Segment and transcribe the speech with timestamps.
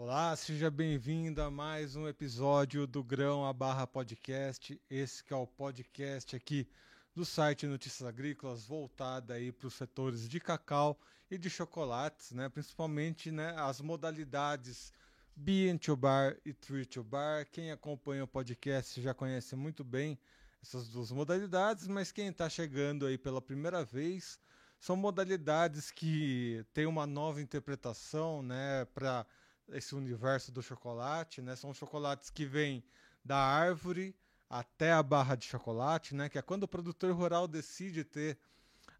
[0.00, 4.80] Olá, seja bem-vindo a mais um episódio do Grão a Barra Podcast.
[4.88, 6.68] Esse que é o podcast aqui
[7.12, 10.96] do site Notícias Agrícolas, voltada aí para os setores de cacau
[11.28, 12.48] e de chocolates, né?
[12.48, 14.92] Principalmente, né, as modalidades
[15.34, 17.44] Bean to Bar e Tree to Bar.
[17.50, 20.16] Quem acompanha o podcast já conhece muito bem
[20.62, 24.38] essas duas modalidades, mas quem está chegando aí pela primeira vez
[24.78, 29.26] são modalidades que têm uma nova interpretação, né, para
[29.70, 31.56] esse universo do chocolate, né?
[31.56, 32.82] São chocolates que vêm
[33.24, 34.14] da árvore
[34.48, 36.28] até a barra de chocolate, né?
[36.28, 38.38] Que é quando o produtor rural decide ter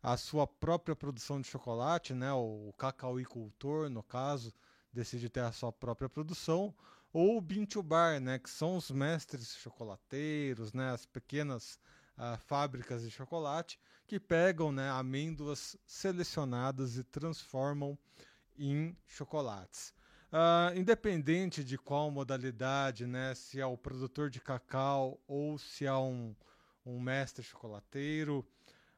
[0.02, 2.32] a sua própria produção de chocolate, né?
[2.32, 4.52] O cacauicultor, no caso,
[4.92, 6.74] decide ter a sua própria produção,
[7.12, 8.38] ou o bean to bar, né?
[8.38, 10.90] Que são os mestres chocolateiros, né?
[10.90, 11.80] As pequenas
[12.16, 14.90] uh, fábricas de chocolate que pegam, né?
[14.90, 17.98] Amêndoas selecionadas e transformam
[18.58, 19.94] em chocolates.
[20.30, 25.94] Uh, independente de qual modalidade, né, se é o produtor de cacau ou se é
[25.94, 26.36] um,
[26.84, 28.46] um mestre chocolateiro,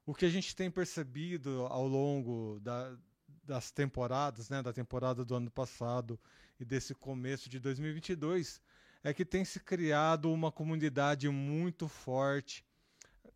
[0.04, 2.96] o que a gente tem percebido ao longo da,
[3.44, 6.18] das temporadas, né, da temporada do ano passado
[6.58, 8.60] e desse começo de 2022,
[9.04, 12.64] é que tem se criado uma comunidade muito forte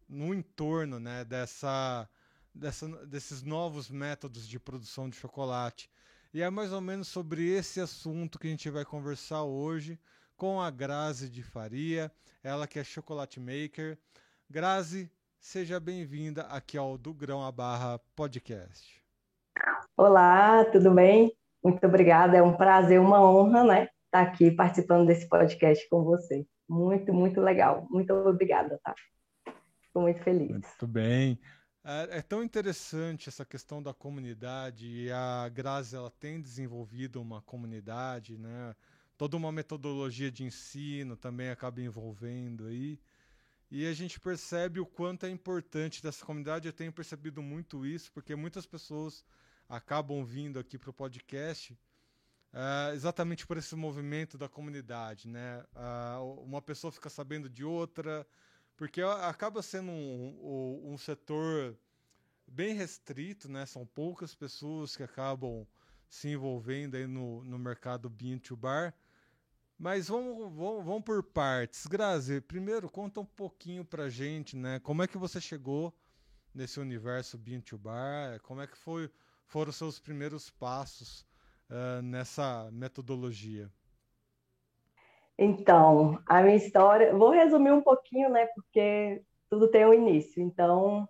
[0.09, 2.09] no entorno né, dessa,
[2.53, 5.89] dessa, desses novos métodos de produção de chocolate
[6.35, 9.97] e é mais ou menos sobre esse assunto que a gente vai conversar hoje
[10.37, 12.11] com a Grazi de Faria,
[12.43, 13.97] ela que é chocolate maker.
[14.51, 19.01] Grazi, seja bem-vinda aqui ao Do Grão a Barra Podcast.
[19.97, 21.33] Olá, tudo bem?
[21.63, 26.45] Muito obrigada, é um prazer, uma honra, né, estar aqui participando desse podcast com você.
[26.69, 27.87] Muito, muito legal.
[27.89, 28.93] Muito obrigada, tá?
[29.83, 30.51] Fico muito feliz.
[30.51, 31.39] Muito bem.
[31.85, 37.43] É, é, tão interessante essa questão da comunidade e a Grazi ela tem desenvolvido uma
[37.43, 38.75] comunidade, né?
[39.19, 42.99] Toda uma metodologia de ensino também acaba envolvendo aí.
[43.71, 46.67] E a gente percebe o quanto é importante dessa comunidade.
[46.67, 49.23] Eu tenho percebido muito isso, porque muitas pessoas
[49.69, 51.77] acabam vindo aqui para o podcast
[52.55, 55.63] uh, exatamente por esse movimento da comunidade, né?
[55.75, 58.27] Uh, uma pessoa fica sabendo de outra,
[58.77, 61.77] porque acaba sendo um, um, setor
[62.47, 63.67] bem restrito, né?
[63.67, 65.67] São poucas pessoas que acabam
[66.09, 68.95] se envolvendo aí no, no mercado bean to bar.
[69.79, 71.87] Mas vamos, vamos, vamos por partes.
[71.87, 74.79] Grazi, primeiro conta um pouquinho pra gente, né?
[74.81, 75.93] Como é que você chegou
[76.55, 78.41] nesse universo bean to bar?
[78.43, 79.11] Como é que foi,
[79.47, 81.27] foram os seus primeiros passos
[81.71, 83.71] uh, nessa metodologia?
[85.39, 88.47] Então, a minha história, vou resumir um pouquinho, né?
[88.55, 90.43] Porque tudo tem um início.
[90.43, 91.09] Então,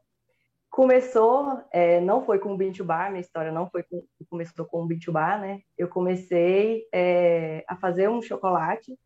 [0.70, 4.82] começou, é, não foi com o Bintu Bar, minha história não foi com, começou com
[4.82, 5.60] o Bintu Bar, né?
[5.78, 8.98] Eu comecei é, a fazer um chocolate,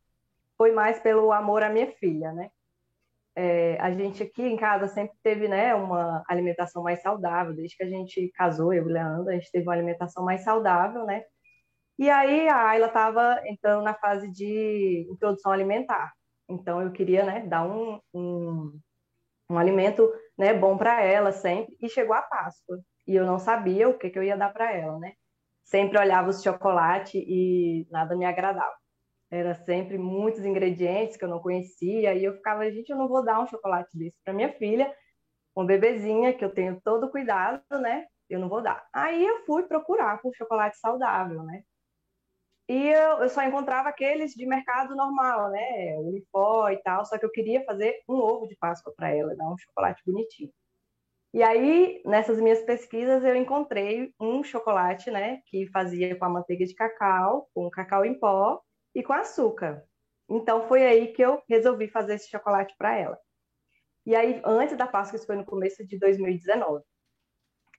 [0.57, 2.51] foi mais pelo amor à minha filha, né?
[3.37, 7.85] É, a gente aqui em casa sempre teve, né, uma alimentação mais saudável, desde que
[7.85, 11.23] a gente casou, eu e o Leandro, a gente teve uma alimentação mais saudável, né?
[11.99, 16.13] E aí a Ayla estava entrando na fase de introdução alimentar.
[16.49, 18.81] Então eu queria, né, dar um, um,
[19.51, 21.77] um alimento, né, bom para ela sempre.
[21.81, 24.73] E chegou a Páscoa e eu não sabia o que, que eu ia dar para
[24.73, 25.13] ela, né?
[25.65, 28.75] Sempre olhava os chocolate e nada me agradava.
[29.31, 33.25] Era sempre muitos ingredientes que eu não conhecia e eu ficava, gente, eu não vou
[33.25, 34.95] dar um chocolate desse para minha filha,
[35.55, 38.07] uma bebezinha que eu tenho todo cuidado, né?
[38.31, 38.87] Eu não vou dar.
[38.93, 41.63] Aí eu fui procurar por chocolate saudável, né?
[42.69, 45.97] E eu, eu, só encontrava aqueles de mercado normal, né?
[45.99, 49.49] Unipó e tal, só que eu queria fazer um ovo de Páscoa para ela, dar
[49.51, 50.53] um chocolate bonitinho.
[51.33, 56.67] E aí, nessas minhas pesquisas, eu encontrei um chocolate, né, que fazia com a manteiga
[56.67, 58.63] de cacau, com cacau em pó
[58.95, 59.85] e com açúcar.
[60.29, 63.19] Então, foi aí que eu resolvi fazer esse chocolate para ela.
[64.05, 66.85] E aí, antes da Páscoa, isso foi no começo de 2019.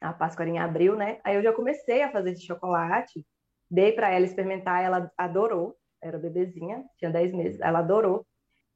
[0.02, 1.20] A Páscoa era em abril, né?
[1.24, 3.26] Aí eu já comecei a fazer esse chocolate
[3.70, 5.76] Dei para ela experimentar, ela adorou.
[6.02, 8.26] Era bebezinha, tinha 10 meses, ela adorou.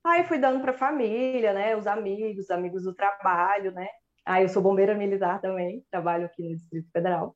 [0.03, 3.87] Aí fui dando para a família, né, os amigos, amigos do trabalho, né.
[4.25, 7.35] Aí eu sou bombeira militar também, trabalho aqui no Distrito Federal.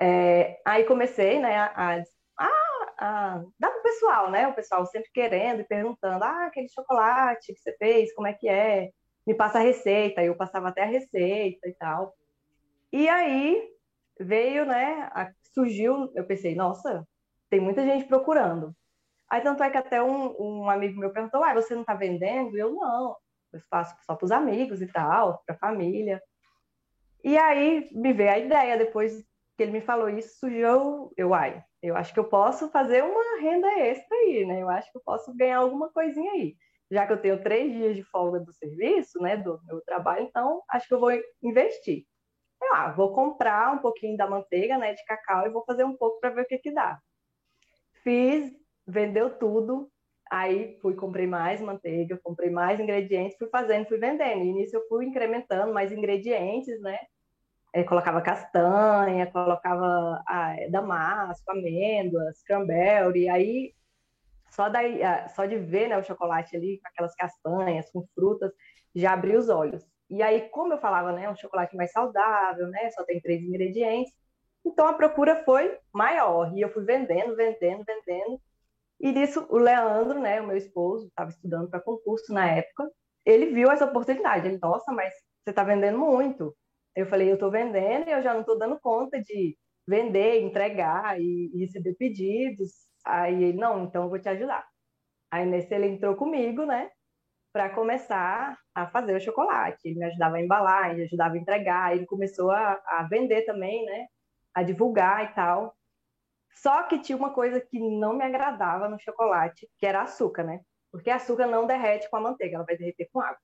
[0.00, 2.02] É, aí comecei, né, a,
[2.38, 2.46] a,
[2.98, 7.54] a dar para o pessoal, né, o pessoal sempre querendo e perguntando, ah, aquele chocolate
[7.54, 8.90] que você fez, como é que é?
[9.26, 12.14] Me passa a receita, eu passava até a receita e tal.
[12.92, 13.70] E aí
[14.20, 17.06] veio, né, a, surgiu, eu pensei, nossa,
[17.48, 18.74] tem muita gente procurando.
[19.30, 22.56] Aí tanto é que até um, um amigo meu perguntou, ah, você não está vendendo?
[22.56, 23.16] Eu, não,
[23.52, 26.20] eu faço só para os amigos e tal, para a família.
[27.22, 29.24] E aí me veio a ideia, depois
[29.56, 33.40] que ele me falou isso, surgiu, eu, ai, eu acho que eu posso fazer uma
[33.40, 34.62] renda extra aí, né?
[34.62, 36.56] Eu acho que eu posso ganhar alguma coisinha aí.
[36.90, 40.62] Já que eu tenho três dias de folga do serviço, né, do meu trabalho, então
[40.68, 41.12] acho que eu vou
[41.42, 42.04] investir.
[42.62, 46.20] Eu, vou comprar um pouquinho da manteiga, né, de cacau e vou fazer um pouco
[46.20, 46.98] para ver o que que dá.
[48.02, 48.52] Fiz,
[48.86, 49.90] vendeu tudo,
[50.30, 54.44] aí fui, comprei mais manteiga, comprei mais ingredientes, fui fazendo, fui vendendo.
[54.44, 56.98] E nisso eu fui incrementando mais ingredientes, né,
[57.72, 63.74] é, colocava castanha, colocava ah, damasco, amêndoas, cranberry, aí
[64.50, 68.52] só, daí, ah, só de ver né, o chocolate ali com aquelas castanhas, com frutas,
[68.94, 69.84] já abri os olhos.
[70.10, 74.12] E aí, como eu falava, né, um chocolate mais saudável, né, só tem três ingredientes,
[74.64, 78.40] então a procura foi maior e eu fui vendendo, vendendo, vendendo.
[79.00, 82.90] E nisso o Leandro, né, o meu esposo, estava estudando para concurso na época,
[83.24, 84.48] ele viu essa oportunidade.
[84.48, 85.14] Ele, nossa, mas
[85.44, 86.54] você está vendendo muito.
[86.94, 91.20] Eu falei, eu estou vendendo e eu já não estou dando conta de vender, entregar
[91.20, 92.70] e, e receber pedidos.
[93.04, 94.66] Aí ele, não, então eu vou te ajudar.
[95.30, 96.90] Aí nesse ele entrou comigo, né,
[97.52, 99.88] para começar a fazer o chocolate.
[99.88, 103.84] Ele me ajudava a embalar, ele ajudava a entregar, ele começou a, a vender também,
[103.84, 104.06] né,
[104.54, 105.74] a divulgar e tal.
[106.54, 110.60] Só que tinha uma coisa que não me agradava no chocolate, que era açúcar, né?
[110.92, 113.38] Porque açúcar não derrete com a manteiga, ela vai derreter com água.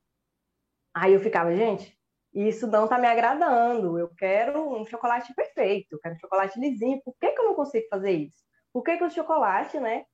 [0.94, 1.96] Aí eu ficava, gente,
[2.32, 3.98] isso não está me agradando.
[3.98, 7.00] Eu quero um chocolate perfeito, eu quero um chocolate lisinho.
[7.04, 8.44] Por que, que eu não consigo fazer isso?
[8.72, 10.04] Por que, que o chocolate, né,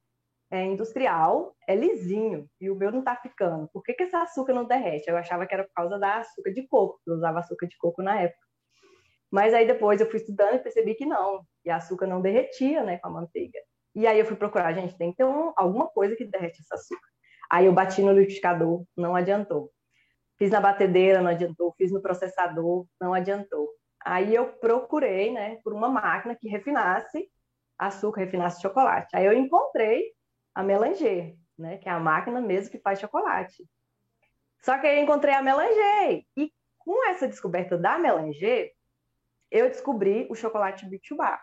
[0.52, 3.70] é industrial, é lisinho e o meu não está ficando?
[3.72, 5.08] Por que, que esse açúcar não derrete?
[5.08, 8.02] Eu achava que era por causa da açúcar de coco, eu usava açúcar de coco
[8.02, 8.46] na época.
[9.30, 12.98] Mas aí depois eu fui estudando e percebi que não, e açúcar não derretia, né,
[12.98, 13.58] com a manteiga.
[13.94, 16.74] E aí eu fui procurar, gente, tem que ter um, alguma coisa que derrete esse
[16.74, 17.08] açúcar.
[17.50, 19.70] Aí eu bati no liquidificador, não adiantou.
[20.38, 21.74] Fiz na batedeira, não adiantou.
[21.78, 23.70] Fiz no processador, não adiantou.
[24.04, 27.26] Aí eu procurei, né, por uma máquina que refinasse
[27.78, 29.16] açúcar, refinasse chocolate.
[29.16, 30.12] Aí eu encontrei
[30.54, 33.64] a Melanger, né, que é a máquina mesmo que faz chocolate.
[34.60, 36.24] Só que aí eu encontrei a Melanger.
[36.36, 38.72] E com essa descoberta da Melanger,
[39.50, 41.40] eu descobri o chocolate Bitubá.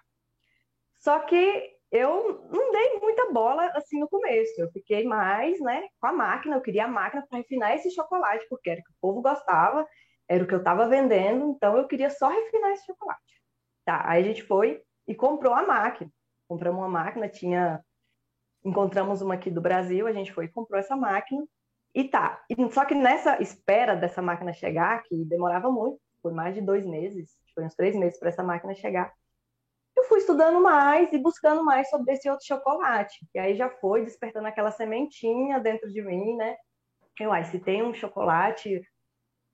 [0.97, 4.59] Só que eu não dei muita bola assim no começo.
[4.59, 6.55] Eu fiquei mais, né, com a máquina.
[6.55, 9.87] Eu queria a máquina para refinar esse chocolate, porque era o que o povo gostava,
[10.27, 13.41] era o que eu estava vendendo, então eu queria só refinar esse chocolate.
[13.83, 16.11] Tá, aí a gente foi e comprou a máquina.
[16.47, 17.83] Compramos uma máquina, tinha
[18.63, 21.43] encontramos uma aqui do Brasil, a gente foi e comprou essa máquina.
[21.93, 22.43] E tá.
[22.71, 27.31] Só que nessa espera dessa máquina chegar, que demorava muito, foi mais de dois meses,
[27.55, 29.11] foi uns três meses para essa máquina chegar
[29.99, 33.27] eu fui estudando mais e buscando mais sobre esse outro chocolate.
[33.33, 36.55] E aí já foi despertando aquela sementinha dentro de mim, né?
[37.19, 38.81] Eu, ai, se tem um chocolate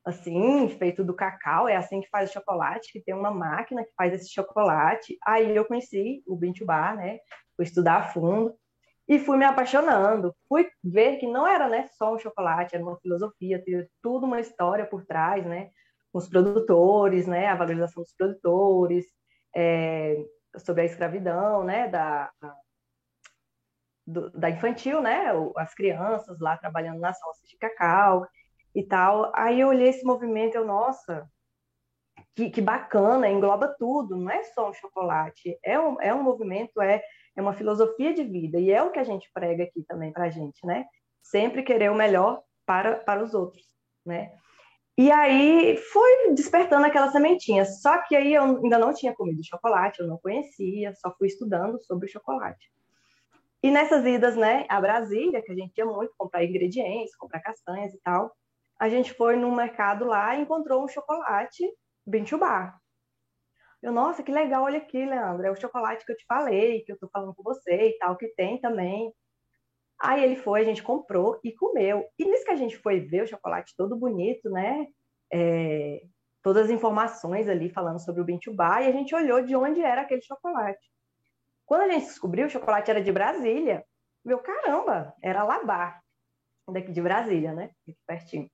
[0.06, 3.92] assim, feito do cacau, é assim que faz o chocolate, que tem uma máquina que
[3.98, 5.18] faz esse chocolate.
[5.26, 7.18] Aí eu conheci o Bintubá, né?
[7.56, 8.56] Fui estudar a fundo
[9.08, 10.36] e fui me apaixonando.
[10.48, 14.40] Fui ver que não era né, só um chocolate, era uma filosofia, tinha tudo uma
[14.40, 15.70] história por trás, né?
[16.12, 17.48] Os produtores, né?
[17.48, 19.06] A valorização dos produtores,
[19.56, 20.26] é,
[20.60, 22.32] sobre a escravidão, né, da,
[24.06, 28.28] do, da infantil, né, as crianças lá trabalhando nas roças de cacau
[28.74, 29.32] e tal.
[29.34, 31.30] Aí eu olhei esse movimento, eu, nossa,
[32.36, 36.82] que, que bacana, engloba tudo, não é só um chocolate, é um, é um movimento,
[36.82, 37.02] é,
[37.36, 40.26] é uma filosofia de vida, e é o que a gente prega aqui também para
[40.26, 40.86] a gente, né?
[41.22, 43.66] Sempre querer o melhor para, para os outros,
[44.06, 44.32] né?
[44.98, 47.66] E aí foi despertando aquela sementinha.
[47.66, 51.78] Só que aí eu ainda não tinha comido chocolate, eu não conhecia, só fui estudando
[51.84, 52.72] sobre chocolate.
[53.62, 57.94] E nessas idas, né, a Brasília, que a gente ia muito comprar ingredientes, comprar castanhas
[57.94, 58.32] e tal,
[58.80, 61.64] a gente foi no mercado lá e encontrou um chocolate
[62.06, 62.80] Bintubá.
[63.86, 66.92] Eu, nossa, que legal, olha aqui, Leandro, é o chocolate que eu te falei, que
[66.92, 69.14] eu tô falando com você e tal, que tem também.
[70.02, 72.04] Aí ele foi, a gente comprou e comeu.
[72.18, 74.88] E nisso que a gente foi ver o chocolate todo bonito, né?
[75.32, 76.02] É,
[76.42, 80.02] todas as informações ali falando sobre o Bintubá, e a gente olhou de onde era
[80.02, 80.92] aquele chocolate.
[81.64, 83.86] Quando a gente descobriu, o chocolate era de Brasília.
[84.26, 86.02] Meu caramba, era Labar,
[86.72, 87.70] daqui de Brasília, né?
[87.84, 88.50] Aqui pertinho.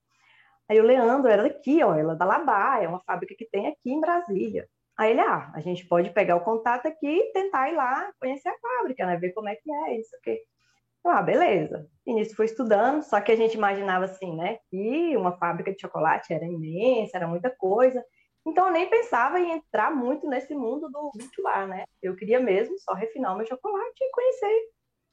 [0.70, 3.68] Aí o Leandro era daqui, ó, ela é da Labar, é uma fábrica que tem
[3.68, 4.68] aqui em Brasília.
[5.02, 8.50] Aí ele, ah, a gente pode pegar o contato aqui e tentar ir lá conhecer
[8.50, 9.18] a fábrica, né?
[9.18, 10.40] Ver como é que é isso aqui.
[11.04, 11.90] Ah, beleza.
[12.06, 14.60] Início foi estudando, só que a gente imaginava assim, né?
[14.70, 18.06] Que uma fábrica de chocolate era imensa, era muita coisa.
[18.46, 21.86] Então eu nem pensava em entrar muito nesse mundo do virtual, né?
[22.00, 24.70] Eu queria mesmo só refinar o meu chocolate e conhecer,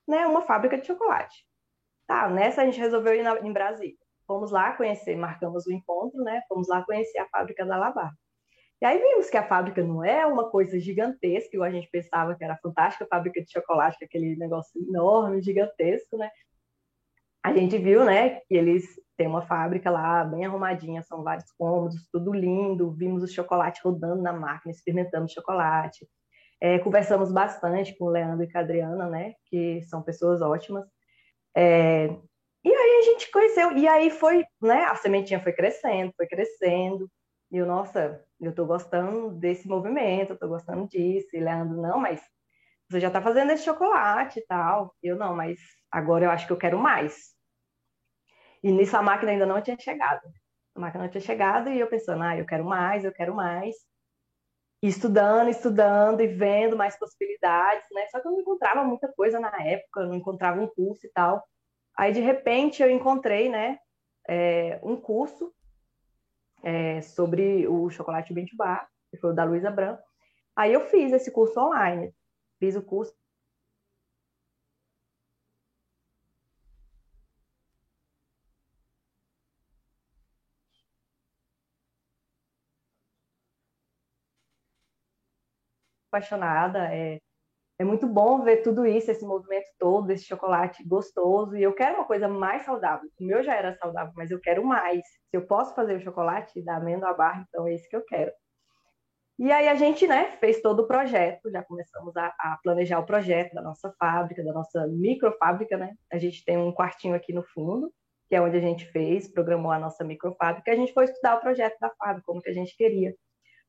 [0.07, 1.47] né, uma fábrica de chocolate.
[2.07, 3.97] Tá, nessa a gente resolveu ir na, em Brasília.
[4.27, 6.43] Fomos lá conhecer, marcamos o encontro, né?
[6.47, 8.13] Fomos lá conhecer a fábrica da Labar.
[8.81, 12.37] E aí vimos que a fábrica não é uma coisa gigantesca, igual a gente pensava
[12.37, 16.31] que era fantástica, a fábrica de chocolate, aquele negócio enorme, gigantesco, né?
[17.43, 18.85] A gente viu, né, que eles
[19.17, 24.23] têm uma fábrica lá bem arrumadinha, são vários cômodos, tudo lindo, vimos o chocolate rodando
[24.23, 26.07] na máquina, experimentando chocolate.
[26.61, 30.85] É, conversamos bastante com o Leandro e com a Adriana, né, que são pessoas ótimas.
[31.57, 32.07] É,
[32.65, 37.11] e aí a gente conheceu, e aí foi, né, a sementinha foi crescendo, foi crescendo,
[37.51, 41.29] e eu, nossa, eu tô gostando desse movimento, eu tô gostando disso.
[41.35, 42.21] E Leandro, não, mas
[42.89, 44.95] você já tá fazendo esse chocolate e tal.
[45.03, 45.59] Eu, não, mas
[45.91, 47.35] agora eu acho que eu quero mais.
[48.63, 50.23] E nisso a máquina ainda não tinha chegado.
[50.75, 53.77] A máquina não tinha chegado e eu pensando, ah, eu quero mais, eu quero mais.
[54.83, 58.07] E estudando, estudando e vendo mais possibilidades, né?
[58.09, 61.43] Só que eu não encontrava muita coisa na época, não encontrava um curso e tal.
[61.97, 63.79] Aí, de repente, eu encontrei, né,
[64.29, 65.53] é, um curso
[66.63, 70.03] é, sobre o chocolate Bint Bar, que foi o da Luísa Branco.
[70.57, 72.13] Aí eu fiz esse curso online,
[72.59, 73.15] fiz o curso
[86.11, 86.93] apaixonada.
[86.95, 87.19] É,
[87.79, 91.57] é muito bom ver tudo isso, esse movimento todo, esse chocolate gostoso.
[91.57, 93.09] E eu quero uma coisa mais saudável.
[93.21, 95.01] O meu já era saudável, mas eu quero mais.
[95.31, 98.33] Se eu posso fazer o chocolate da amêndoa barra, então é isso que eu quero.
[99.39, 103.07] E aí a gente, né, fez todo o projeto, já começamos a, a, planejar o
[103.07, 105.95] projeto da nossa fábrica, da nossa microfábrica, né?
[106.13, 107.93] A gente tem um quartinho aqui no fundo,
[108.29, 111.41] que é onde a gente fez, programou a nossa microfábrica, a gente foi estudar o
[111.41, 113.15] projeto da fábrica, como que a gente queria.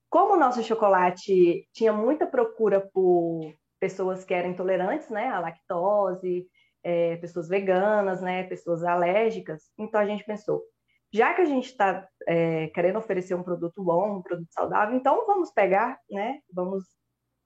[0.09, 6.47] Como o nosso chocolate tinha muita procura por pessoas que eram intolerantes, né, à lactose,
[6.83, 9.63] é, pessoas veganas, né, pessoas alérgicas.
[9.77, 10.63] Então a gente pensou,
[11.11, 15.25] já que a gente está é, querendo oferecer um produto bom, um produto saudável, então
[15.25, 16.83] vamos pegar, né, vamos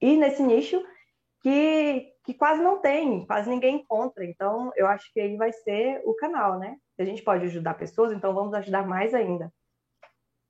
[0.02, 0.84] ir nesse nicho
[1.42, 4.26] que, que quase não tem, quase ninguém encontra.
[4.26, 6.78] Então eu acho que aí vai ser o canal, né?
[6.96, 9.52] Se a gente pode ajudar pessoas, então vamos ajudar mais ainda.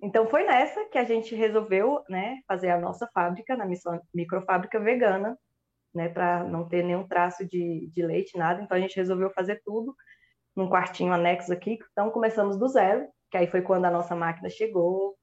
[0.02, 3.66] Então foi nessa que a gente resolveu, né, fazer a nossa fábrica, na
[4.14, 5.38] microfábrica vegana,
[5.94, 8.62] né, para não ter nenhum traço de, de leite, nada.
[8.62, 9.96] Então a gente resolveu fazer tudo
[10.56, 11.78] num quartinho anexo aqui.
[11.92, 15.16] Então começamos do zero, que aí foi quando a nossa máquina chegou.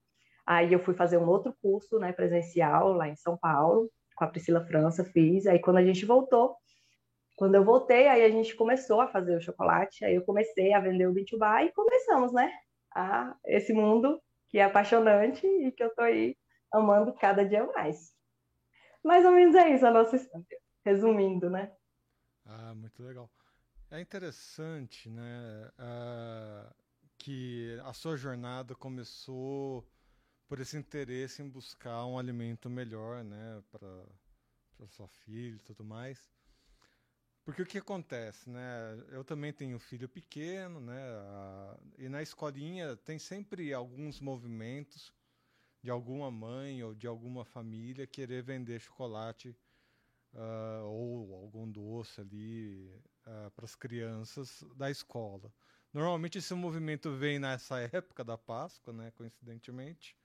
[0.45, 4.27] Aí eu fui fazer um outro curso, né, presencial lá em São Paulo, com a
[4.27, 5.45] Priscila França, fiz.
[5.47, 6.55] Aí quando a gente voltou,
[7.35, 10.05] quando eu voltei, aí a gente começou a fazer o chocolate.
[10.05, 12.51] Aí eu comecei a vender o Bitubá e começamos, né,
[12.95, 16.35] a esse mundo que é apaixonante e que eu tô aí
[16.73, 18.20] amando cada dia mais.
[19.03, 21.71] Mais ou menos é isso a nossa história, resumindo, né?
[22.45, 23.29] Ah, muito legal.
[23.89, 26.73] É interessante, né, uh,
[27.17, 29.85] que a sua jornada começou
[30.47, 36.31] por esse interesse em buscar um alimento melhor, né, para sua filha e tudo mais.
[37.43, 39.03] Porque o que acontece, né?
[39.09, 41.01] Eu também tenho filho pequeno, né?
[41.97, 45.11] E na escolinha tem sempre alguns movimentos
[45.81, 49.55] de alguma mãe ou de alguma família querer vender chocolate
[50.33, 52.93] uh, ou algum doce ali
[53.25, 55.51] uh, para as crianças da escola.
[55.93, 60.15] Normalmente esse movimento vem nessa época da Páscoa, né, coincidentemente,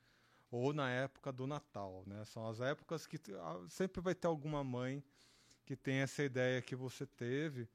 [0.51, 2.25] ou na época do Natal, né?
[2.25, 5.03] São as épocas que uh, sempre vai ter alguma mãe
[5.65, 7.69] que tem essa ideia que você teve.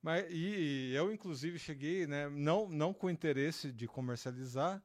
[0.00, 4.82] Mas, e, e eu, inclusive, cheguei, né, não, não com interesse de comercializar,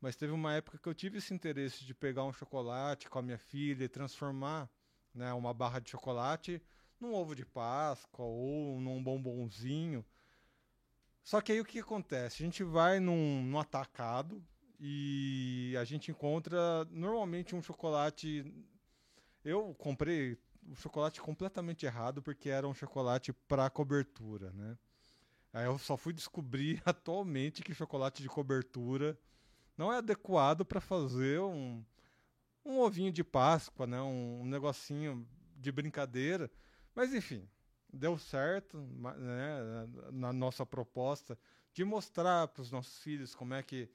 [0.00, 3.22] mas teve uma época que eu tive esse interesse de pegar um chocolate com a
[3.22, 4.70] minha filha e transformar
[5.14, 6.62] né, uma barra de chocolate
[6.98, 10.04] num ovo de Páscoa ou num bombonzinho.
[11.22, 12.42] Só que aí o que acontece?
[12.42, 14.42] A gente vai num, num atacado
[14.78, 18.44] e a gente encontra normalmente um chocolate.
[19.44, 24.78] Eu comprei o chocolate completamente errado porque era um chocolate para cobertura, né?
[25.52, 29.18] Aí eu só fui descobrir atualmente que chocolate de cobertura
[29.80, 31.82] não é adequado para fazer um,
[32.62, 33.98] um ovinho de Páscoa, né?
[34.02, 36.50] Um, um, negocinho de brincadeira.
[36.94, 37.48] Mas enfim,
[37.90, 39.88] deu certo né?
[40.12, 41.38] na nossa proposta
[41.72, 43.88] de mostrar para os nossos filhos como é que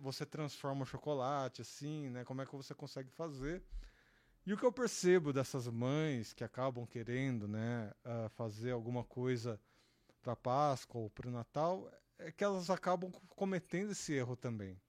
[0.00, 2.24] você transforma o chocolate, assim, né?
[2.24, 3.62] Como é que você consegue fazer.
[4.44, 9.58] E o que eu percebo dessas mães que acabam querendo, né, uh, fazer alguma coisa
[10.20, 14.80] para Páscoa ou para o Natal é que elas acabam cometendo esse erro também.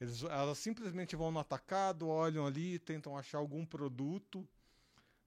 [0.00, 4.48] Eles, elas simplesmente vão no atacado, olham ali, tentam achar algum produto,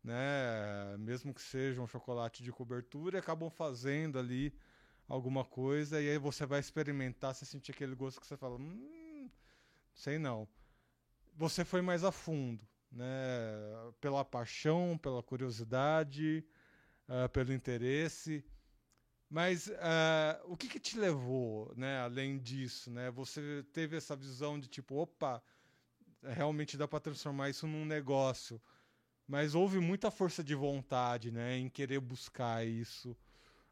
[0.03, 4.53] né, mesmo que seja um chocolate de cobertura, e acabam fazendo ali
[5.07, 9.29] alguma coisa, e aí você vai experimentar, você sentir aquele gosto que você fala, hum,
[9.93, 10.47] sei não.
[11.35, 13.05] você foi mais a fundo, né?
[13.99, 16.45] Pela paixão, pela curiosidade,
[17.07, 18.43] uh, pelo interesse.
[19.31, 22.01] Mas uh, o que, que, te levou, né?
[22.01, 23.09] Além disso, né?
[23.11, 25.41] Você teve essa visão de tipo, opa,
[26.21, 28.61] realmente dá para transformar isso num negócio.
[29.25, 31.55] Mas houve muita força de vontade, né?
[31.55, 33.11] Em querer buscar isso.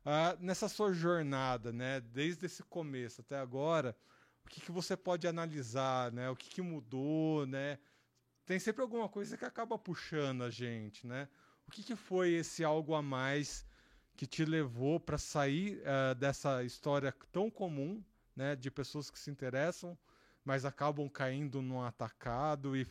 [0.05, 1.99] Uh, nessa sua jornada, né?
[1.99, 3.93] Desde esse começo até agora,
[4.45, 6.29] o que, que você pode analisar, né?
[6.29, 7.79] O que, que mudou, né?
[8.45, 11.27] Tem sempre alguma coisa que acaba puxando a gente, né?
[11.67, 13.65] O que, que foi esse algo a mais
[14.19, 18.03] que te levou para sair uh, dessa história tão comum,
[18.35, 18.53] né?
[18.53, 19.97] De pessoas que se interessam,
[20.43, 22.85] mas acabam caindo num atacado e,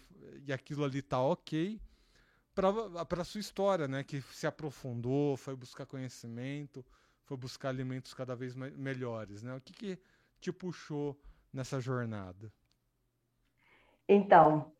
[0.46, 1.78] e aquilo ali tá ok
[2.54, 4.02] para a sua história, né?
[4.02, 6.82] Que se aprofundou, foi buscar conhecimento,
[7.24, 9.54] foi buscar alimentos cada vez melhores, né?
[9.54, 9.98] O que, que
[10.40, 11.14] te puxou
[11.52, 12.50] nessa jornada?
[14.08, 14.72] Então,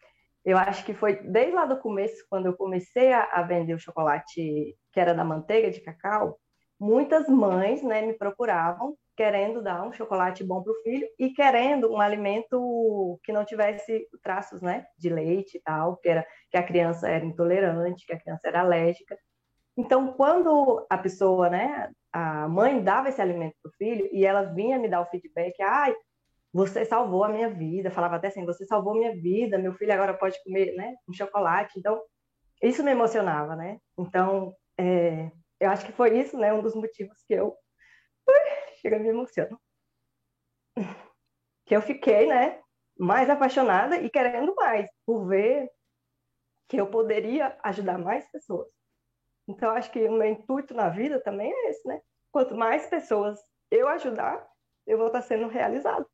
[0.49, 3.79] eu acho que foi desde lá do começo, quando eu comecei a, a vender o
[3.79, 6.41] chocolate que era da manteiga de cacau,
[6.81, 11.93] muitas mães né, me procuravam querendo dar um chocolate bom para o filho e querendo
[11.93, 16.63] um alimento que não tivesse traços né, de leite e tal, que, era, que a
[16.63, 19.19] criança era intolerante, que a criança era alérgica.
[19.77, 24.45] Então, quando a pessoa, né, a mãe dava esse alimento para o filho e ela
[24.45, 25.95] vinha me dar o feedback, ai,
[26.53, 30.15] você salvou a minha vida, falava até assim, você salvou minha vida, meu filho agora
[30.15, 31.79] pode comer, né, um chocolate.
[31.79, 32.01] Então,
[32.63, 33.79] isso me emocionava, né?
[33.99, 37.57] Então, é, eu acho que foi isso, né, um dos motivos que eu
[38.81, 39.61] chega a me emociono.
[41.67, 42.61] Que eu fiquei, né,
[42.99, 45.71] mais apaixonada e querendo mais, por ver
[46.69, 48.69] que eu poderia ajudar mais pessoas.
[49.47, 52.01] Então, acho que o meu intuito na vida também é esse, né?
[52.31, 53.39] Quanto mais pessoas
[53.71, 54.47] eu ajudar,
[54.87, 56.07] eu vou estar sendo realizado.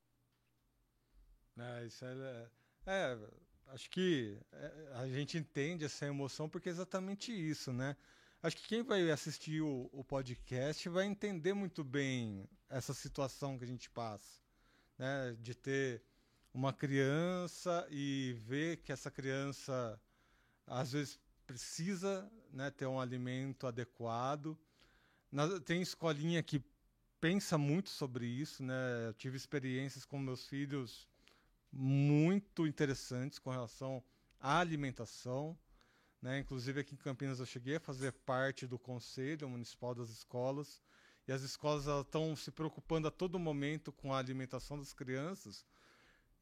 [1.57, 2.49] É, isso é,
[2.87, 3.19] é
[3.69, 7.97] acho que é, a gente entende essa emoção porque é exatamente isso, né?
[8.43, 13.65] Acho que quem vai assistir o, o, podcast vai entender muito bem essa situação que
[13.65, 14.43] a gente passa,
[14.99, 15.37] né?
[15.41, 16.03] De ter
[16.53, 20.01] uma criança e ver que essa criança
[20.67, 24.59] às vezes precisa né, ter um alimento adequado.
[25.31, 26.63] Na, tem escolinha que
[27.21, 29.09] pensa muito sobre isso, né?
[29.09, 31.09] Eu tive experiências com meus filhos
[31.77, 34.03] muito interessantes com relação
[34.41, 35.59] à alimentação.
[36.23, 36.39] Né?
[36.39, 40.81] Inclusive aqui em Campinas eu cheguei a fazer parte do Conselho Municipal das Escolas
[41.27, 45.65] e as escolas estão se preocupando a todo momento com a alimentação das crianças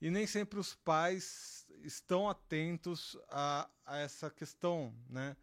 [0.01, 5.37] e nem sempre os pais estão atentos a, a essa questão, né?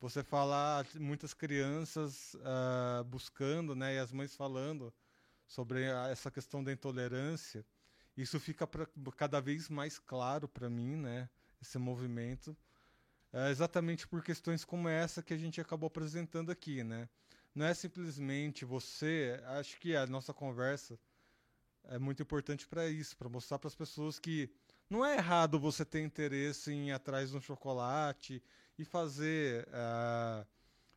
[0.00, 4.94] Você falar muitas crianças uh, buscando, né, e as mães falando
[5.46, 7.66] sobre a, essa questão da intolerância
[8.22, 11.30] isso fica pra, cada vez mais claro para mim, né?
[11.62, 12.56] Esse movimento.
[13.32, 17.08] É exatamente por questões como essa que a gente acabou apresentando aqui, né?
[17.54, 19.40] Não é simplesmente você.
[19.46, 20.98] Acho que a nossa conversa
[21.84, 24.50] é muito importante para isso, para mostrar para as pessoas que
[24.90, 28.42] não é errado você ter interesse em ir atrás de um chocolate
[28.78, 30.46] e fazer uh,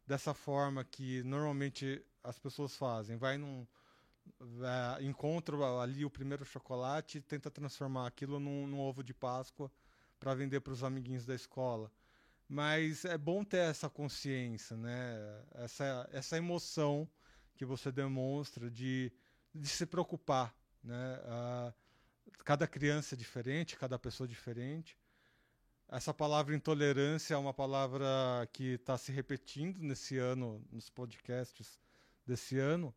[0.07, 3.17] dessa forma que normalmente as pessoas fazem.
[3.17, 3.67] Vai num,
[4.39, 9.71] é, encontra ali o primeiro chocolate e tenta transformar aquilo num, num ovo de Páscoa
[10.19, 11.91] para vender para os amiguinhos da escola.
[12.47, 15.43] Mas é bom ter essa consciência, né?
[15.53, 17.09] Essa, essa emoção
[17.55, 19.11] que você demonstra de,
[19.53, 21.19] de se preocupar, né?
[22.43, 24.97] Cada criança é diferente, cada pessoa é diferente.
[25.87, 28.05] Essa palavra intolerância é uma palavra
[28.53, 31.79] que está se repetindo nesse ano, nos podcasts
[32.25, 32.93] desse ano.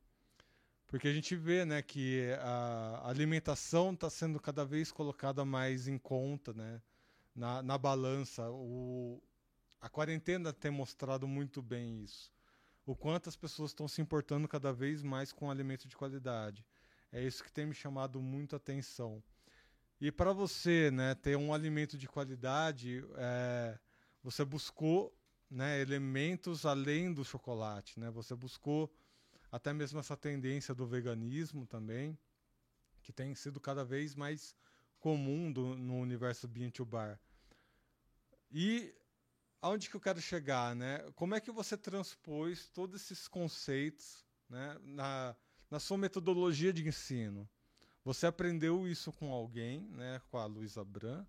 [0.94, 5.98] Porque a gente vê né, que a alimentação está sendo cada vez colocada mais em
[5.98, 6.80] conta, né,
[7.34, 8.48] na, na balança.
[8.48, 9.20] O,
[9.80, 12.32] a quarentena tem mostrado muito bem isso.
[12.86, 16.64] O quanto as pessoas estão se importando cada vez mais com alimento de qualidade.
[17.10, 19.20] É isso que tem me chamado muito a atenção.
[20.00, 23.76] E para você né, ter um alimento de qualidade, é,
[24.22, 25.12] você buscou
[25.50, 27.98] né, elementos além do chocolate.
[27.98, 28.12] Né?
[28.12, 28.94] Você buscou
[29.54, 32.18] até mesmo essa tendência do veganismo também,
[33.00, 34.52] que tem sido cada vez mais
[34.98, 37.20] comum do, no universo bean to bar.
[38.50, 38.92] E
[39.62, 41.08] aonde que eu quero chegar, né?
[41.14, 45.36] Como é que você transpôs todos esses conceitos, né, na,
[45.70, 47.48] na sua metodologia de ensino?
[48.04, 51.24] Você aprendeu isso com alguém, né, com a Luísa Bran,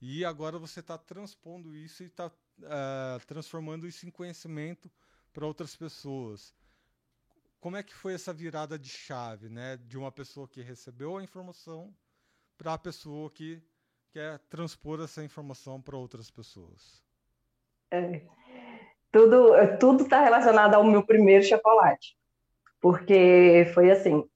[0.00, 4.88] e agora você está transpondo isso e está uh, eh, transformando isso em conhecimento
[5.32, 6.54] para outras pessoas
[7.62, 9.78] como é que foi essa virada de chave, né?
[9.86, 11.94] De uma pessoa que recebeu a informação
[12.58, 13.62] para a pessoa que
[14.10, 17.00] quer transpor essa informação para outras pessoas.
[17.88, 18.20] É.
[19.12, 22.18] Tudo tudo está relacionado ao meu primeiro chocolate,
[22.80, 24.28] porque foi assim.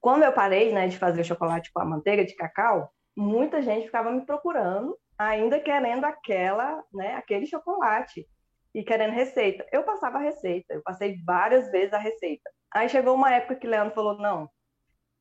[0.00, 4.12] Quando eu parei, né, de fazer chocolate com a manteiga de cacau, muita gente ficava
[4.12, 8.28] me procurando, ainda querendo aquela, né, aquele chocolate
[8.74, 9.66] e querendo receita.
[9.72, 12.50] Eu passava a receita, eu passei várias vezes a receita.
[12.72, 14.48] Aí chegou uma época que Leandro falou: não,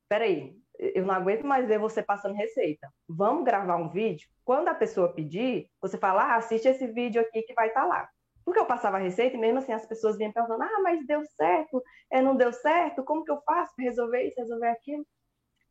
[0.09, 2.87] peraí, eu não aguento mais ver você passando receita.
[3.07, 4.27] Vamos gravar um vídeo?
[4.43, 7.87] Quando a pessoa pedir, você fala: ah, assiste esse vídeo aqui que vai estar tá
[7.87, 8.09] lá.
[8.43, 11.23] Porque eu passava a receita e mesmo assim as pessoas vinham perguntando: ah, mas deu
[11.25, 11.83] certo?
[12.11, 13.03] É, não deu certo?
[13.03, 15.05] Como que eu faço para resolver isso, resolver aquilo?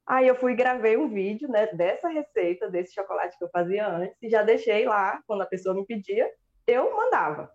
[0.06, 3.86] Aí eu fui e gravei um vídeo né, dessa receita, desse chocolate que eu fazia
[3.86, 6.28] antes, e já deixei lá, quando a pessoa me pedia,
[6.66, 7.48] eu mandava.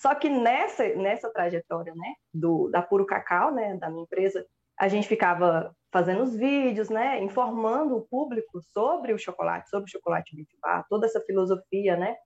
[0.00, 4.46] Só que nessa, nessa trajetória, né, do, da Puro Cacau, né, da minha empresa,
[4.78, 9.92] a gente ficava fazendo os vídeos, né, informando o público sobre o chocolate, sobre o
[9.92, 12.16] chocolate Bitbar, toda essa filosofia, né,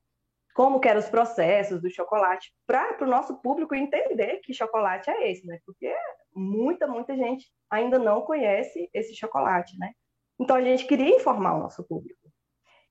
[0.55, 5.33] como que eram os processos do chocolate, para o nosso público entender que chocolate é
[5.33, 5.93] esse, né, porque
[6.33, 9.91] muita, muita gente ainda não conhece esse chocolate, né.
[10.39, 12.24] Então a gente queria informar o nosso público.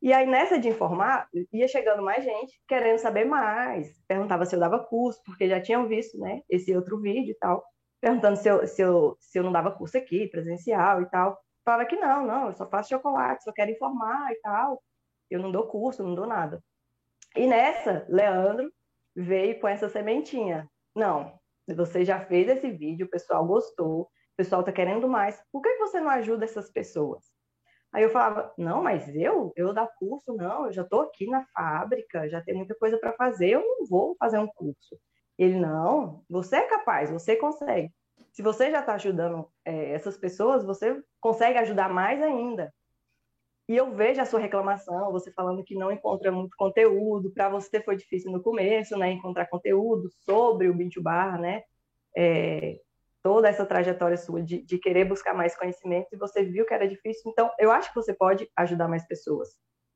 [0.03, 3.97] E aí, nessa de informar, ia chegando mais gente querendo saber mais.
[4.05, 7.63] Perguntava se eu dava curso, porque já tinham visto né, esse outro vídeo e tal.
[8.01, 11.39] Perguntando se eu, se, eu, se eu não dava curso aqui, presencial e tal.
[11.63, 14.83] Falava que não, não, eu só faço chocolate, só quero informar e tal.
[15.29, 16.61] Eu não dou curso, não dou nada.
[17.33, 18.69] E nessa, Leandro
[19.15, 20.69] veio com essa sementinha.
[20.93, 21.33] Não,
[21.65, 25.41] você já fez esse vídeo, o pessoal gostou, o pessoal está querendo mais.
[25.49, 27.23] Por que você não ajuda essas pessoas?
[27.93, 31.45] Aí eu falava, não, mas eu, eu dar curso, não, eu já estou aqui na
[31.53, 34.97] fábrica, já tem muita coisa para fazer, eu não vou fazer um curso.
[35.37, 37.91] Ele, não, você é capaz, você consegue.
[38.31, 42.73] Se você já está ajudando é, essas pessoas, você consegue ajudar mais ainda.
[43.69, 47.79] E eu vejo a sua reclamação, você falando que não encontra muito conteúdo, para você
[47.79, 51.63] foi difícil no começo, né, encontrar conteúdo sobre o Bintu Bar, né,
[52.17, 52.79] é,
[53.23, 56.87] toda essa trajetória sua de, de, querer buscar mais conhecimento e você viu que era
[56.87, 59.49] difícil, então eu acho que você pode ajudar mais pessoas.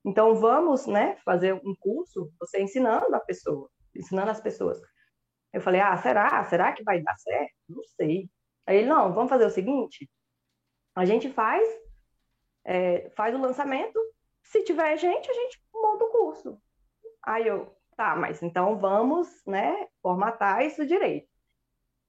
[0.04, 4.80] Então vamos, né, fazer um curso, você ensinando a pessoa, ensinando as pessoas.
[5.52, 6.42] Eu falei, ah, será?
[6.44, 7.52] Será que vai dar certo?
[7.68, 8.30] Não sei.
[8.66, 10.08] Aí ele, não, vamos fazer o seguinte,
[10.94, 11.68] a gente faz,
[12.64, 13.98] é, faz o lançamento,
[14.42, 16.58] se tiver gente, a gente monta o curso.
[17.22, 21.27] Aí eu, tá, mas então vamos, né, formatar isso direito.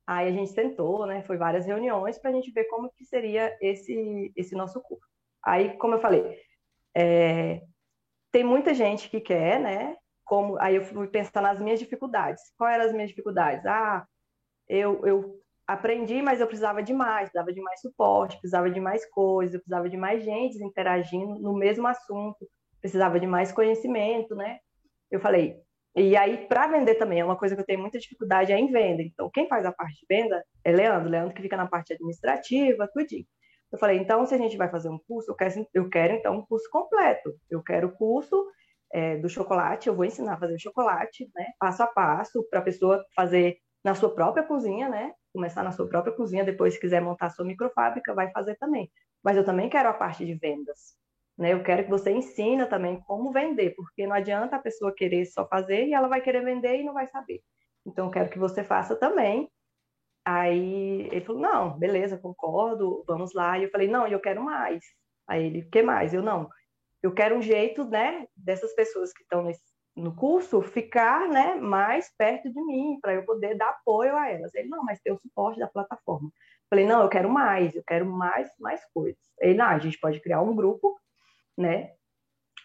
[0.10, 1.22] Aí a gente sentou, né?
[1.22, 5.06] Foi várias reuniões para a gente ver como que seria esse, esse nosso curso.
[5.46, 6.36] Aí, como eu falei,
[6.96, 7.62] é,
[8.32, 9.96] tem muita gente que quer, né?
[10.26, 12.42] Como, aí eu fui pensar nas minhas dificuldades.
[12.58, 13.64] Quais eram as minhas dificuldades?
[13.68, 14.04] Ah,
[14.68, 19.06] eu, eu aprendi, mas eu precisava de mais, precisava de mais suporte, precisava de mais
[19.12, 22.50] coisas, precisava de mais gente interagindo no mesmo assunto,
[22.82, 24.58] precisava de mais conhecimento, né?
[25.12, 25.62] Eu falei,
[25.96, 28.72] e aí, para vender também, é uma coisa que eu tenho muita dificuldade é em
[28.72, 29.02] venda.
[29.02, 31.10] Então, quem faz a parte de venda é Leandro.
[31.10, 33.26] Leandro que fica na parte administrativa, tudinho.
[33.72, 36.38] Eu falei, então, se a gente vai fazer um curso, eu quero, eu quero então,
[36.38, 37.34] um curso completo.
[37.50, 38.36] Eu quero o curso
[38.92, 42.60] é, do chocolate, eu vou ensinar a fazer o chocolate, né, passo a passo, para
[42.60, 46.80] a pessoa fazer na sua própria cozinha, né, começar na sua própria cozinha, depois, se
[46.80, 48.92] quiser montar a sua microfábrica, vai fazer também.
[49.24, 50.98] Mas eu também quero a parte de vendas.
[51.40, 51.54] Né?
[51.54, 55.48] Eu quero que você ensina também como vender, porque não adianta a pessoa querer só
[55.48, 57.42] fazer e ela vai querer vender e não vai saber.
[57.86, 59.50] Então, eu quero que você faça também.
[60.26, 63.58] Aí ele falou: não, beleza, concordo, vamos lá.
[63.58, 64.84] E eu falei: não, eu quero mais.
[65.28, 66.14] Aí ele: o que mais?
[66.14, 66.50] Eu não.
[67.02, 69.50] Eu quero um jeito, né, dessas pessoas que estão
[69.96, 74.54] no curso ficar, né, mais perto de mim, para eu poder dar apoio a elas.
[74.54, 76.30] Ele: não, mas tem o suporte da plataforma.
[76.70, 79.22] Falei: não, eu quero mais, eu quero mais, mais coisas.
[79.40, 81.00] Ele: não, a gente pode criar um grupo
[81.58, 81.94] né?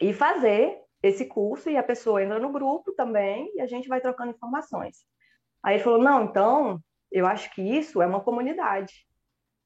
[0.01, 4.01] E fazer esse curso e a pessoa entra no grupo também e a gente vai
[4.01, 5.05] trocando informações.
[5.62, 6.81] Aí ele falou: não, então
[7.12, 9.07] eu acho que isso é uma comunidade.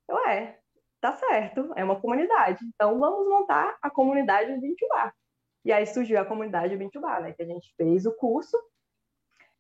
[0.08, 0.58] Eu é,
[1.00, 2.64] tá certo, é uma comunidade.
[2.74, 5.12] Então vamos montar a comunidade do Bintubá.
[5.64, 7.32] E aí surgiu a comunidade do Bintubá, né?
[7.32, 8.56] Que a gente fez o curso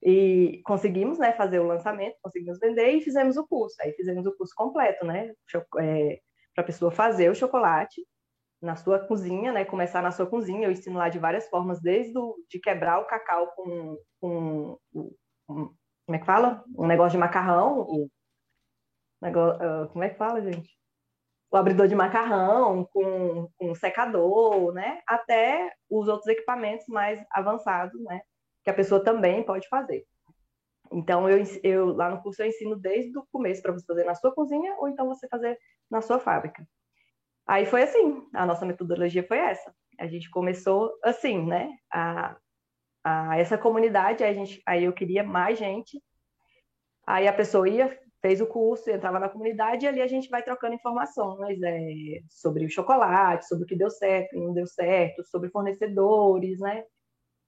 [0.02, 3.76] e conseguimos, né, fazer o lançamento, conseguimos vender e fizemos o curso.
[3.80, 5.32] Aí fizemos o curso completo, né?
[5.80, 6.20] É,
[6.54, 8.04] para a pessoa fazer o chocolate
[8.60, 9.64] na sua cozinha, né?
[9.64, 10.66] Começar na sua cozinha.
[10.66, 14.78] Eu ensino lá de várias formas, desde o, de quebrar o cacau com, com,
[15.46, 15.74] com
[16.06, 16.64] como é que fala?
[16.76, 17.80] Um negócio de macarrão.
[17.80, 18.10] O,
[19.20, 20.70] negócio, uh, como é que fala, gente?
[21.50, 25.02] O abridor de macarrão com, com secador, né?
[25.06, 28.22] Até os outros equipamentos mais avançados, né?
[28.64, 30.04] Que a pessoa também pode fazer.
[30.90, 34.14] Então, eu, eu lá no curso eu ensino desde o começo para você fazer na
[34.14, 35.58] sua cozinha ou então você fazer
[35.90, 36.66] na sua fábrica.
[37.48, 39.74] Aí foi assim, a nossa metodologia foi essa.
[39.98, 41.70] A gente começou assim, né?
[41.90, 42.36] A,
[43.02, 45.98] a essa comunidade, a gente, aí eu queria mais gente.
[47.06, 50.42] Aí a pessoa ia, fez o curso, entrava na comunidade e ali a gente vai
[50.42, 55.48] trocando informações é, sobre o chocolate, sobre o que deu certo, não deu certo, sobre
[55.48, 56.84] fornecedores, né?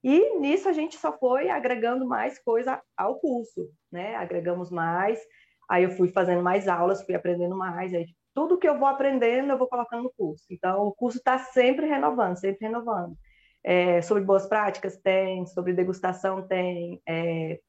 [0.02, 4.16] E nisso a gente só foi agregando mais coisa ao curso, né?
[4.16, 5.20] Agregamos mais,
[5.68, 9.50] aí eu fui fazendo mais aulas, fui aprendendo mais, aí tudo que eu vou aprendendo
[9.50, 10.44] eu vou colocando no curso.
[10.50, 13.16] Então o curso está sempre renovando, sempre renovando.
[13.62, 17.60] É, sobre boas práticas tem, sobre degustação tem, é,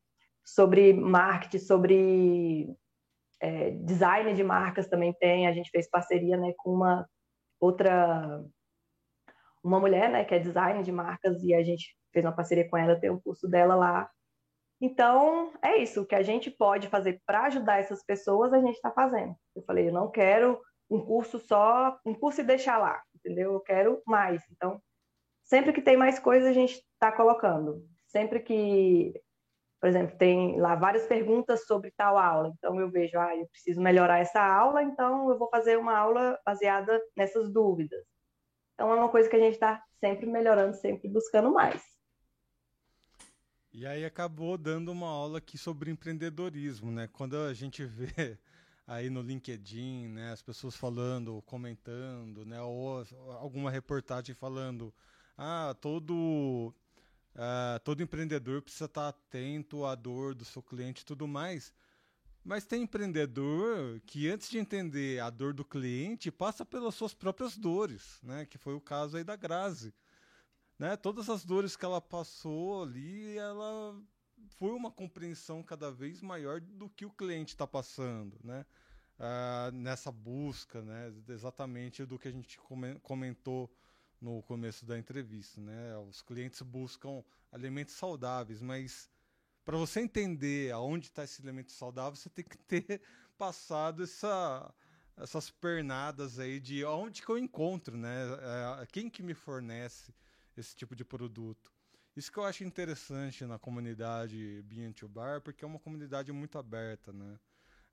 [0.45, 2.75] sobre marketing, sobre
[3.41, 5.47] é, design de marcas também tem.
[5.47, 7.07] A gente fez parceria né, com uma
[7.59, 8.43] outra
[9.63, 12.75] uma mulher, né, que é design de marcas e a gente fez uma parceria com
[12.75, 14.09] ela, tem um curso dela lá.
[14.81, 18.75] Então, é isso, o que a gente pode fazer para ajudar essas pessoas, a gente
[18.75, 19.35] está fazendo.
[19.55, 23.53] Eu falei, eu não quero um curso só, um curso e deixar lá, entendeu?
[23.53, 24.41] Eu quero mais.
[24.51, 24.81] Então,
[25.43, 27.85] sempre que tem mais coisa, a gente está colocando.
[28.07, 29.13] Sempre que,
[29.79, 33.79] por exemplo, tem lá várias perguntas sobre tal aula, então eu vejo, ah, eu preciso
[33.79, 38.03] melhorar essa aula, então eu vou fazer uma aula baseada nessas dúvidas.
[38.73, 41.83] Então, é uma coisa que a gente está sempre melhorando, sempre buscando mais.
[43.73, 47.07] E aí acabou dando uma aula aqui sobre empreendedorismo, né?
[47.07, 48.37] Quando a gente vê
[48.85, 53.05] aí no LinkedIn, né, as pessoas falando, comentando, né, ou
[53.39, 54.93] alguma reportagem falando,
[55.37, 56.73] ah, todo
[57.33, 61.73] uh, todo empreendedor precisa estar atento à dor do seu cliente e tudo mais.
[62.43, 67.57] Mas tem empreendedor que antes de entender a dor do cliente passa pelas suas próprias
[67.57, 68.45] dores, né?
[68.45, 69.93] Que foi o caso aí da Grazi
[70.81, 73.95] né, todas as dores que ela passou ali, ela
[74.57, 78.65] foi uma compreensão cada vez maior do que o cliente está passando, né?
[79.19, 81.13] Ah, nessa busca, né?
[81.29, 82.59] Exatamente do que a gente
[83.03, 83.71] comentou
[84.19, 85.95] no começo da entrevista, né?
[85.99, 89.07] Os clientes buscam alimentos saudáveis, mas
[89.63, 93.03] para você entender aonde está esse alimento saudável, você tem que ter
[93.37, 94.73] passado essa,
[95.15, 98.25] essas pernadas aí de onde que eu encontro, né?
[98.81, 100.11] É, quem que me fornece
[100.57, 101.71] esse tipo de produto.
[102.15, 106.57] Isso que eu acho interessante na comunidade Bean to Bar, porque é uma comunidade muito
[106.57, 107.39] aberta, né?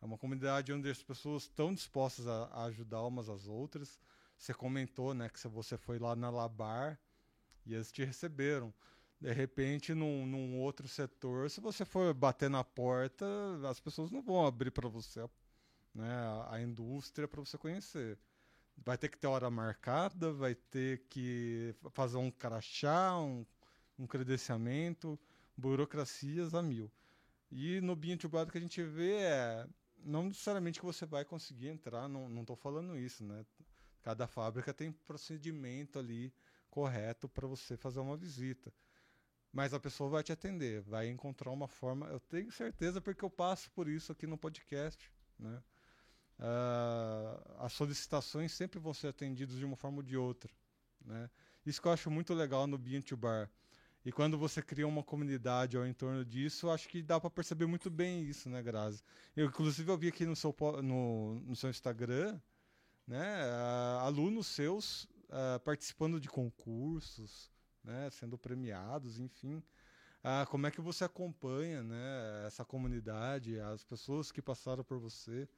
[0.01, 3.99] É uma comunidade onde as pessoas estão dispostas a, ajudar umas às outras.
[4.37, 6.99] Você comentou, né, que você foi lá na Labar
[7.67, 8.73] e eles te receberam.
[9.21, 13.27] De repente, num, num outro setor, se você for bater na porta,
[13.69, 15.29] as pessoas não vão abrir para você
[15.93, 16.13] né,
[16.49, 18.19] a indústria para você conhecer
[18.85, 23.45] vai ter que ter hora marcada, vai ter que fazer um crachá, um,
[23.99, 25.19] um credenciamento,
[25.57, 26.91] burocracias a mil.
[27.51, 29.67] E no Bean Tubado que a gente vê é
[30.05, 33.45] não necessariamente que você vai conseguir entrar, não estou falando isso, né?
[34.03, 36.33] Cada fábrica tem procedimento ali
[36.71, 38.73] correto para você fazer uma visita.
[39.53, 42.07] Mas a pessoa vai te atender, vai encontrar uma forma.
[42.07, 45.63] Eu tenho certeza porque eu passo por isso aqui no podcast, né?
[46.39, 50.51] Uh, as solicitações sempre vão ser atendidas de uma forma ou de outra.
[51.05, 51.31] Né?
[51.65, 53.51] Isso que eu acho muito legal no Bean to Bar.
[54.05, 57.91] E quando você cria uma comunidade ao entorno disso, acho que dá para perceber muito
[57.91, 59.03] bem isso, né, Grazi?
[59.37, 62.41] Eu, inclusive, eu vi aqui no seu, no, no seu Instagram,
[63.07, 67.51] né, uh, alunos seus uh, participando de concursos,
[67.83, 69.63] né, sendo premiados, enfim.
[70.25, 75.49] Uh, como é que você acompanha né, essa comunidade, as pessoas que passaram por você?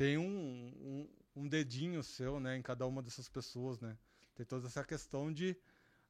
[0.00, 3.98] Tem um, um, um, dedinho seu, né, em cada uma dessas pessoas, né?
[4.34, 5.54] Tem toda essa questão de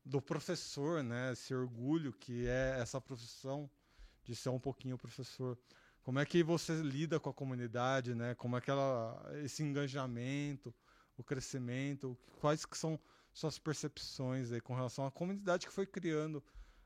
[0.05, 3.69] do professor, né, esse orgulho que é essa profissão
[4.23, 5.59] de ser um pouquinho professor.
[6.05, 8.33] Como é que você lida com a comunidade, né?
[8.37, 10.73] Como é que ela, esse engajamento,
[11.17, 12.97] o crescimento, quais que são
[13.33, 16.37] suas percepções aí com relação à comunidade que foi criando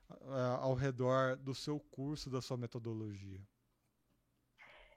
[0.08, 3.46] uh, ao redor do seu curso, da sua metodologia?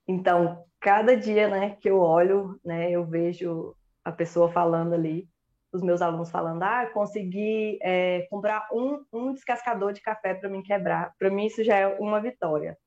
[0.08, 5.28] Então, cada dia, né, que eu olho, né, eu vejo a pessoa falando ali,
[5.74, 10.64] os meus alunos falando, ah, consegui é, comprar um, um descascador de café para mim
[10.64, 11.14] quebrar.
[11.20, 12.78] Para mim isso já é uma vitória.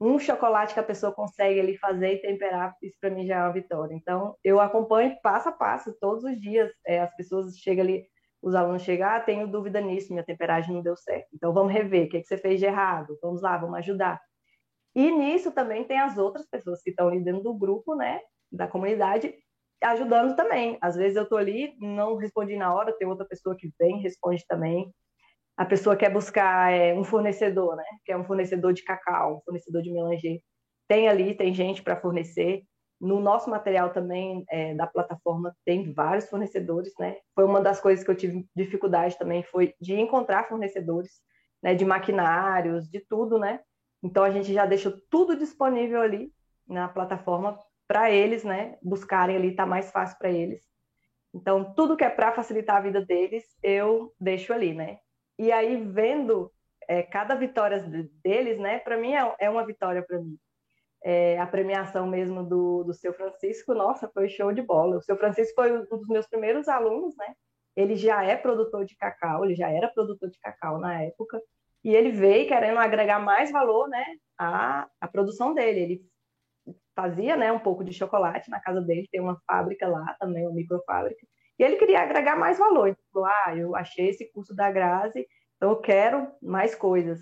[0.00, 3.42] Um chocolate que a pessoa consegue ali fazer e temperar, isso para mim já é
[3.42, 3.94] uma vitória.
[3.94, 8.06] Então, eu acompanho passo a passo, todos os dias, é, as pessoas chegam ali,
[8.42, 11.28] os alunos chegam, ah, tenho dúvida nisso, minha temperagem não deu certo.
[11.34, 13.18] Então, vamos rever, o que, é que você fez de errado?
[13.22, 14.18] Vamos lá, vamos ajudar.
[14.94, 18.66] E nisso também tem as outras pessoas que estão ali dentro do grupo, né, da
[18.66, 19.34] comunidade,
[19.82, 20.76] ajudando também.
[20.80, 24.44] Às vezes eu estou ali, não respondi na hora, tem outra pessoa que vem, responde
[24.46, 24.92] também.
[25.56, 29.40] A pessoa quer buscar é, um fornecedor, né, que é um fornecedor de cacau, um
[29.42, 30.40] fornecedor de melanger.
[30.88, 32.62] Tem ali, tem gente para fornecer.
[33.00, 37.16] No nosso material também é, da plataforma tem vários fornecedores, né?
[37.34, 41.12] Foi uma das coisas que eu tive dificuldade também foi de encontrar fornecedores,
[41.62, 41.74] né?
[41.74, 43.60] De maquinários, de tudo, né?
[44.02, 46.32] Então a gente já deixou tudo disponível ali
[46.66, 48.78] na plataforma para eles, né?
[48.82, 50.62] Buscarem ali, tá mais fácil para eles.
[51.34, 54.98] Então tudo que é para facilitar a vida deles, eu deixo ali, né?
[55.38, 56.52] E aí vendo
[56.88, 57.80] é, cada vitória
[58.22, 58.78] deles, né?
[58.78, 60.38] Para mim é, é uma vitória para mim
[61.02, 64.98] é, a premiação mesmo do, do seu Francisco, nossa, foi show de bola.
[64.98, 67.34] O seu Francisco foi um dos meus primeiros alunos, né?
[67.76, 71.40] Ele já é produtor de cacau, ele já era produtor de cacau na época,
[71.84, 74.04] e ele veio querendo agregar mais valor, né,
[74.38, 75.80] à, à produção dele.
[75.80, 76.02] Ele
[76.94, 80.54] fazia, né, um pouco de chocolate na casa dele, tem uma fábrica lá também, uma
[80.54, 81.26] microfábrica,
[81.58, 82.88] e ele queria agregar mais valor.
[82.88, 87.20] Ele falou, ah, eu achei esse curso da Grazi, então eu quero mais coisas.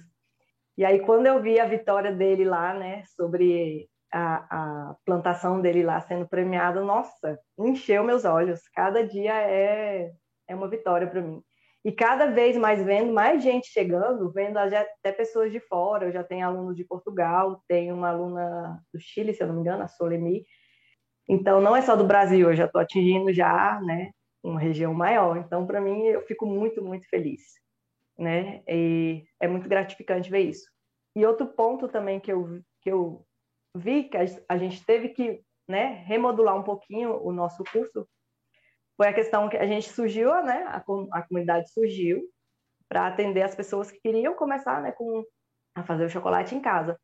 [0.77, 5.83] E aí, quando eu vi a vitória dele lá, né, sobre a, a plantação dele
[5.83, 8.61] lá sendo premiado, nossa, encheu meus olhos.
[8.75, 10.13] Cada dia é,
[10.47, 11.43] é uma vitória para mim.
[11.85, 16.07] E cada vez mais vendo mais gente chegando, vendo até pessoas de fora.
[16.07, 19.61] Eu já tenho alunos de Portugal, tenho uma aluna do Chile, se eu não me
[19.61, 20.45] engano, a Solemi.
[21.29, 24.11] Então, não é só do Brasil, eu já estou atingindo já, né,
[24.43, 25.37] uma região maior.
[25.37, 27.43] Então, para mim, eu fico muito, muito feliz
[28.19, 28.63] né?
[28.67, 30.69] E é muito gratificante ver isso.
[31.15, 33.25] E outro ponto também que eu, que eu
[33.75, 34.17] vi que
[34.49, 38.09] a gente teve que né, remodular um pouquinho o nosso curso
[38.99, 40.65] foi a questão que a gente surgiu, né?
[40.65, 40.83] A,
[41.13, 42.21] a comunidade surgiu
[42.89, 45.23] para atender as pessoas que queriam começar, né, com
[45.75, 46.99] a fazer o chocolate em casa.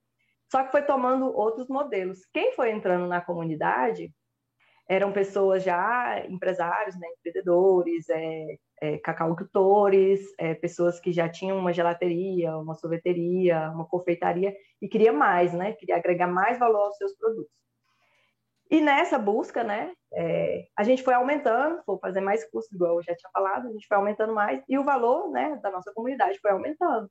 [0.50, 2.26] Só que foi tomando outros modelos.
[2.32, 4.10] Quem foi entrando na comunidade
[4.88, 11.72] eram pessoas já empresários, né, empreendedores, é, é, cacaucultores, é, pessoas que já tinham uma
[11.72, 15.72] gelateria, uma sorveteria, uma confeitaria e queria mais, né?
[15.74, 17.63] Queria agregar mais valor aos seus produtos.
[18.74, 23.02] E nessa busca, né, é, a gente foi aumentando, foi fazer mais cursos, igual eu
[23.04, 26.40] já tinha falado, a gente foi aumentando mais e o valor, né, da nossa comunidade
[26.40, 27.08] foi aumentando.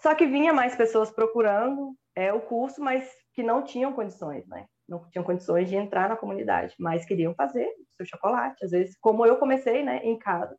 [0.00, 4.66] Só que vinha mais pessoas procurando é, o curso, mas que não tinham condições, né?
[4.88, 8.64] Não tinham condições de entrar na comunidade, mas queriam fazer seu chocolate.
[8.64, 10.56] Às vezes, como eu comecei, né, em casa,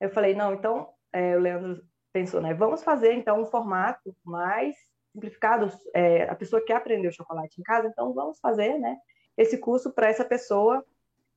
[0.00, 1.80] eu falei, não, então, é, o Leandro
[2.12, 4.74] pensou, né, vamos fazer, então, um formato mais
[5.12, 5.70] simplificado.
[5.94, 8.96] É, a pessoa quer aprender o chocolate em casa, então vamos fazer, né,
[9.36, 10.84] esse curso para essa pessoa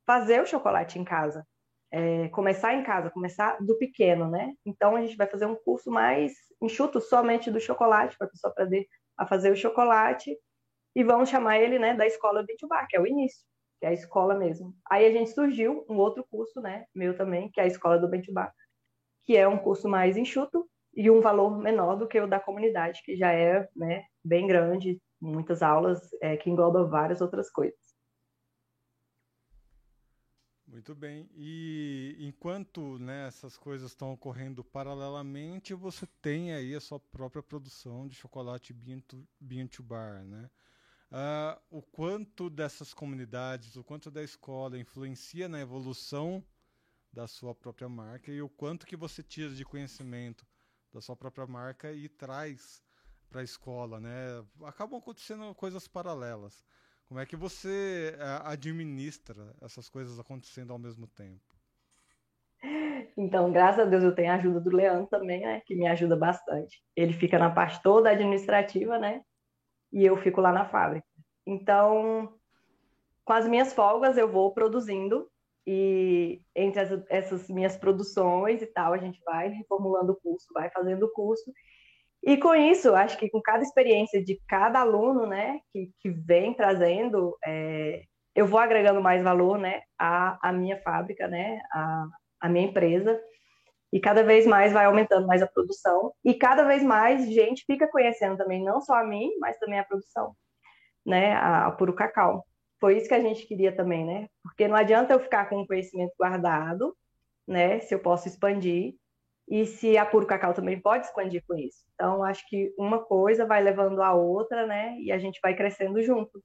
[0.06, 1.46] fazer o chocolate em casa.
[1.92, 4.54] É, começar em casa, começar do pequeno, né?
[4.66, 8.52] Então a gente vai fazer um curso mais enxuto somente do chocolate, para a pessoa
[8.52, 10.38] aprender a fazer o chocolate,
[10.96, 13.48] e vamos chamar ele, né, da escola Bitubá, que é o início
[13.80, 14.76] que é a escola mesmo.
[14.90, 18.08] Aí a gente surgiu um outro curso, né, meu também, que é a escola do
[18.08, 18.52] Bentubá,
[19.24, 23.02] que é um curso mais enxuto e um valor menor do que o da comunidade,
[23.04, 27.80] que já é, né, bem grande, muitas aulas, é, que engloba várias outras coisas.
[30.78, 31.28] Muito bem.
[31.36, 38.08] E enquanto né, essas coisas estão ocorrendo paralelamente, você tem aí a sua própria produção
[38.08, 38.76] de chocolate
[39.40, 40.48] bean to bar, né?
[41.12, 46.46] uh, o quanto dessas comunidades, o quanto da escola influencia na evolução
[47.12, 50.46] da sua própria marca e o quanto que você tira de conhecimento
[50.94, 52.84] da sua própria marca e traz
[53.28, 54.46] para a escola, né?
[54.64, 56.64] Acabam acontecendo coisas paralelas.
[57.08, 61.42] Como é que você uh, administra essas coisas acontecendo ao mesmo tempo?
[63.18, 65.62] Então, graças a Deus, eu tenho a ajuda do Leandro também, né?
[65.66, 66.84] Que me ajuda bastante.
[66.96, 69.24] Ele fica na parte toda administrativa, né?
[69.92, 71.08] e eu fico lá na fábrica.
[71.46, 72.34] Então,
[73.24, 75.30] com as minhas folgas, eu vou produzindo
[75.66, 80.70] e entre as, essas minhas produções e tal, a gente vai reformulando o curso, vai
[80.70, 81.52] fazendo o curso.
[82.28, 86.54] E com isso, acho que com cada experiência de cada aluno, né, que, que vem
[86.54, 88.04] trazendo, é,
[88.36, 92.06] eu vou agregando mais valor, né, à, à minha fábrica, né, à,
[92.42, 93.18] à minha empresa.
[93.94, 97.88] E cada vez mais vai aumentando mais a produção e cada vez mais gente fica
[97.88, 100.36] conhecendo também não só a mim, mas também a produção,
[101.06, 102.46] né, a, a Puro Cacau.
[102.78, 104.28] Foi isso que a gente queria também, né?
[104.44, 106.94] Porque não adianta eu ficar com o conhecimento guardado,
[107.48, 108.96] né, se eu posso expandir
[109.48, 111.86] e se a Puro Cacau também pode expandir com isso.
[111.94, 116.02] Então, acho que uma coisa vai levando a outra, né, e a gente vai crescendo
[116.02, 116.44] junto.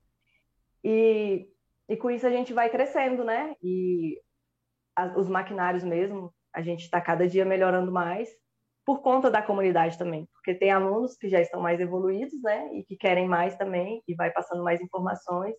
[0.85, 1.49] E,
[1.89, 3.55] e com isso a gente vai crescendo, né?
[3.63, 4.21] E
[4.97, 8.29] a, os maquinários mesmo, a gente está cada dia melhorando mais
[8.85, 12.85] por conta da comunidade também, porque tem alunos que já estão mais evoluídos, né, e
[12.85, 15.55] que querem mais também e vai passando mais informações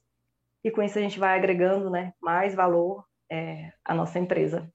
[0.63, 4.71] e com isso a gente vai agregando, né, mais valor é, à nossa empresa.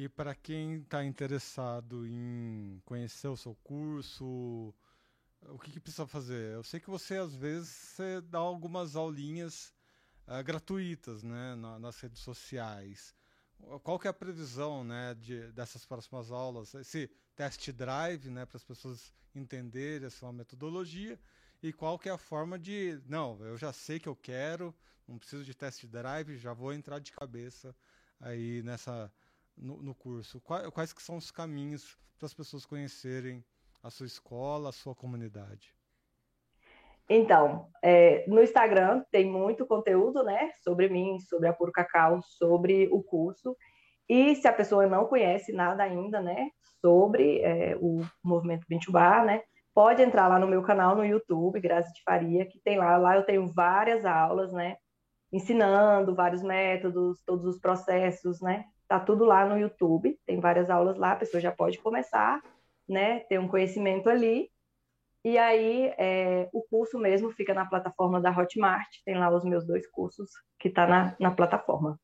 [0.00, 4.72] E para quem está interessado em conhecer o seu curso,
[5.42, 6.54] o que, que, precisa fazer?
[6.54, 9.74] Eu sei que você, às vezes, você dá algumas aulinhas
[10.28, 13.12] uh, gratuitas né, na, nas redes sociais.
[13.82, 16.74] Qual que é a previsão né, de, dessas próximas aulas?
[16.74, 21.18] Esse test drive, né, para as pessoas entenderem essa metodologia,
[21.60, 24.72] e qual que é a forma de, não, eu já sei que eu quero,
[25.08, 27.74] não preciso de test drive, já vou entrar de cabeça
[28.20, 29.12] aí nessa
[29.60, 30.40] no, no curso.
[30.40, 33.44] Quais, quais que são os caminhos para as pessoas conhecerem
[33.82, 35.74] a sua escola, a sua comunidade?
[37.08, 42.86] Então, é, no Instagram tem muito conteúdo, né, sobre mim, sobre a Puro Cacau, sobre
[42.92, 43.56] o curso.
[44.06, 46.50] E se a pessoa não conhece nada ainda, né,
[46.80, 49.42] sobre é, o movimento Bintubar, né,
[49.74, 53.16] pode entrar lá no meu canal no YouTube, Graça de Faria, que tem lá, lá
[53.16, 54.76] eu tenho várias aulas, né,
[55.32, 60.96] ensinando vários métodos, todos os processos, né, tá tudo lá no YouTube, tem várias aulas
[60.96, 62.42] lá, a pessoa já pode começar,
[62.88, 64.50] né, ter um conhecimento ali
[65.24, 69.66] e aí, é, o curso mesmo fica na plataforma da Hotmart, tem lá os meus
[69.66, 72.00] dois cursos que está na, na plataforma.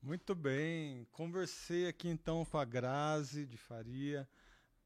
[0.00, 4.28] Muito bem, conversei aqui então com a Grazi de Faria.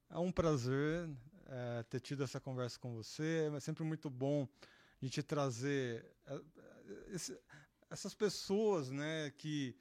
[0.09, 1.09] É um prazer
[1.46, 3.50] é, ter tido essa conversa com você.
[3.54, 4.46] É sempre muito bom
[5.02, 6.40] a gente trazer é,
[7.09, 7.38] esse,
[7.90, 9.76] essas pessoas, né, que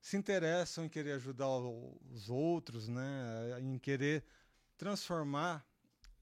[0.00, 4.24] se interessam em querer ajudar os outros, né, em querer
[4.76, 5.66] transformar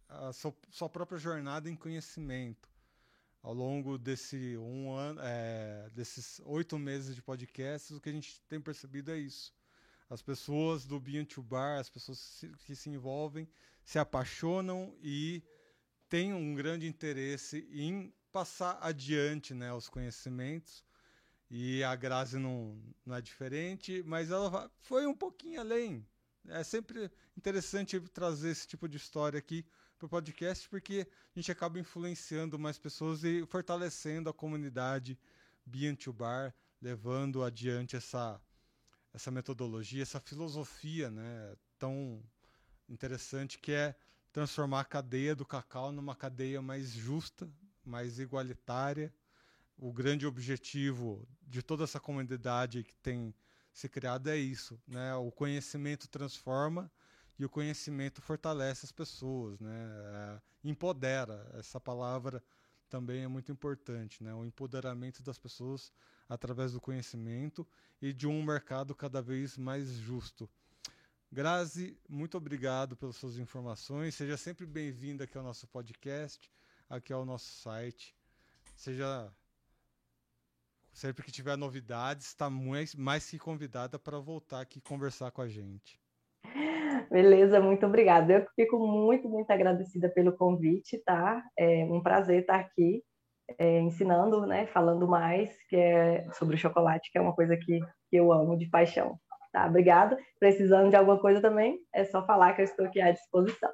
[0.09, 2.69] a sua, sua própria jornada em conhecimento.
[3.43, 8.41] Ao longo desse um ano, é, desses oito meses de podcasts, o que a gente
[8.49, 9.55] tem percebido é isso.
[10.09, 13.49] As pessoas do Bean Bar, as pessoas que se envolvem,
[13.85, 15.43] se apaixonam e
[16.09, 20.85] têm um grande interesse em passar adiante né, os conhecimentos.
[21.51, 26.07] E a Grazi não, não é diferente, mas ela foi um pouquinho além.
[26.49, 29.65] É sempre interessante trazer esse tipo de história aqui
[29.99, 35.19] para o podcast, porque a gente acaba influenciando mais pessoas e fortalecendo a comunidade
[35.65, 38.41] Bean Bar, levando adiante essa,
[39.13, 42.23] essa metodologia, essa filosofia né, tão
[42.89, 43.97] interessante que é
[44.33, 47.51] transformar a cadeia do cacau numa cadeia mais justa,
[47.85, 49.13] mais igualitária.
[49.79, 53.35] O grande objetivo de toda essa comunidade que tem
[53.73, 55.15] se criado é isso, né?
[55.17, 56.91] O conhecimento transforma
[57.39, 59.87] e o conhecimento fortalece as pessoas, né?
[60.15, 61.47] É, empodera.
[61.53, 62.43] Essa palavra
[62.89, 64.35] também é muito importante, né?
[64.35, 65.93] O empoderamento das pessoas
[66.27, 67.67] através do conhecimento
[68.01, 70.49] e de um mercado cada vez mais justo.
[71.31, 74.15] Grazi, muito obrigado pelas suas informações.
[74.15, 76.51] Seja sempre bem-vinda aqui ao nosso podcast,
[76.89, 78.17] aqui ao nosso site.
[78.75, 79.31] Seja
[80.97, 85.49] sempre que tiver novidades, está mais, mais que convidada para voltar aqui conversar com a
[85.49, 86.01] gente.
[87.11, 88.33] Beleza, muito obrigada.
[88.33, 91.45] Eu fico muito, muito agradecida pelo convite, tá?
[91.57, 93.03] É um prazer estar aqui
[93.59, 94.67] é, ensinando, né?
[94.69, 97.79] Falando mais que é sobre o chocolate, que é uma coisa que,
[98.11, 99.19] que eu amo de paixão.
[99.53, 99.67] Tá?
[99.67, 100.19] Obrigada.
[100.41, 103.71] Precisando de alguma coisa também, é só falar que eu estou aqui à disposição.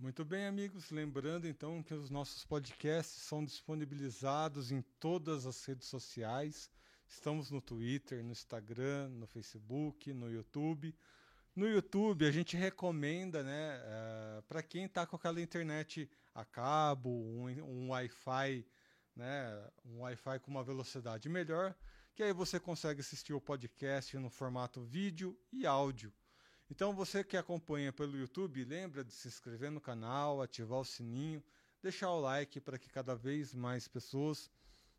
[0.00, 0.90] Muito bem, amigos.
[0.90, 6.70] Lembrando então que os nossos podcasts são disponibilizados em todas as redes sociais.
[7.06, 10.96] Estamos no Twitter, no Instagram, no Facebook, no YouTube.
[11.54, 16.46] No YouTube, a gente recomenda, né, uh, eh, para quem está com aquela internet a
[16.46, 18.66] cabo, um, um Wi-Fi,
[19.14, 21.76] né, um Wi-Fi com uma velocidade melhor,
[22.14, 26.10] que aí você consegue assistir o podcast no formato vídeo e áudio.
[26.70, 31.42] Então, você que acompanha pelo YouTube, lembra de se inscrever no canal, ativar o sininho,
[31.82, 34.50] deixar o like para que cada vez mais pessoas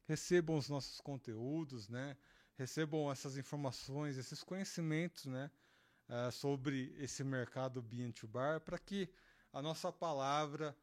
[0.05, 2.17] recebam os nossos conteúdos, né?
[2.57, 5.49] Recebam essas informações, esses conhecimentos, né?
[6.11, 9.09] uh, sobre esse mercado Bean to Bar para que
[9.53, 10.76] a nossa palavra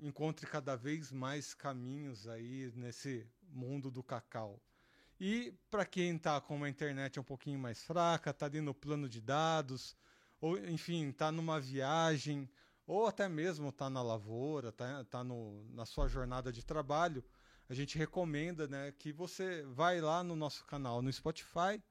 [0.00, 4.60] encontre cada vez mais caminhos aí nesse mundo do cacau.
[5.20, 9.08] E para quem está com uma internet um pouquinho mais fraca, está ali no plano
[9.08, 9.96] de dados,
[10.44, 12.46] ou enfim, está numa viagem,
[12.86, 17.24] ou até mesmo está na lavoura, está tá na sua jornada de trabalho,
[17.66, 21.82] a gente recomenda né, que você vai lá no nosso canal no Spotify,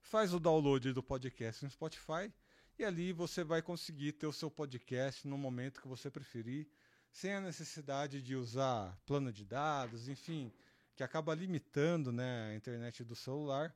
[0.00, 2.32] faz o download do podcast no Spotify
[2.76, 6.68] e ali você vai conseguir ter o seu podcast no momento que você preferir,
[7.12, 10.52] sem a necessidade de usar plano de dados, enfim,
[10.96, 13.72] que acaba limitando né, a internet do celular,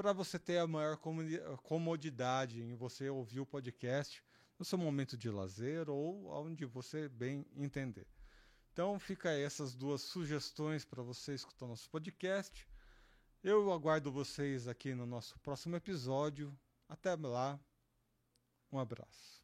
[0.00, 0.96] para você ter a maior
[1.62, 4.24] comodidade em você ouvir o podcast
[4.58, 8.06] no seu momento de lazer ou onde você bem entender.
[8.72, 12.66] Então fica aí essas duas sugestões para você escutar nosso podcast.
[13.44, 16.58] Eu aguardo vocês aqui no nosso próximo episódio.
[16.88, 17.60] Até lá.
[18.72, 19.39] Um abraço.